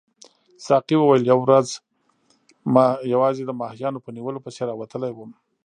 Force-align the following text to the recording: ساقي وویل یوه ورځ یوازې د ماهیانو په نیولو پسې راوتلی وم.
ساقي 0.65 0.95
وویل 0.97 1.23
یوه 1.31 1.41
ورځ 1.45 1.67
یوازې 3.13 3.41
د 3.45 3.51
ماهیانو 3.61 4.03
په 4.05 4.09
نیولو 4.15 4.43
پسې 4.45 4.61
راوتلی 4.69 5.11
وم. 5.13 5.31